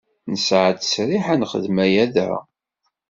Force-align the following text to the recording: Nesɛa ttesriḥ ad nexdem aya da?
Nesɛa 0.31 0.71
ttesriḥ 0.77 1.25
ad 1.33 1.37
nexdem 1.39 1.77
aya 1.85 2.05
da? 2.13 2.29